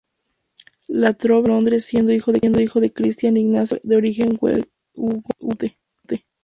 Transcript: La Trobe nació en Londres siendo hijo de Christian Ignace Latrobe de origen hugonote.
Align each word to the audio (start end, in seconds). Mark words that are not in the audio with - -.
La 0.87 1.13
Trobe 1.13 1.41
nació 1.41 1.49
en 1.53 1.57
Londres 1.59 1.85
siendo 1.85 2.11
hijo 2.11 2.31
de 2.79 2.91
Christian 2.91 3.37
Ignace 3.37 3.75
Latrobe 3.83 3.87
de 3.91 3.97
origen 3.97 4.39
hugonote. 4.95 5.77